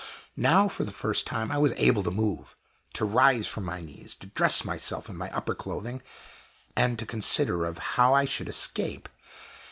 Now, 0.35 0.67
for 0.67 0.83
the 0.83 0.89
first 0.91 1.27
time, 1.27 1.51
I 1.51 1.59
was 1.59 1.73
able 1.73 2.01
to 2.01 2.09
move 2.09 2.55
to 2.93 3.05
rise 3.05 3.45
from 3.45 3.65
my 3.65 3.81
knees 3.81 4.15
to 4.15 4.25
dress 4.25 4.65
myself 4.65 5.09
in 5.09 5.15
my 5.15 5.29
upper 5.31 5.53
clothing 5.53 6.01
and 6.75 6.97
to 6.97 7.05
consider 7.05 7.65
of 7.65 7.77
how 7.77 8.15
I 8.15 8.25
should 8.25 8.49
escape. 8.49 9.07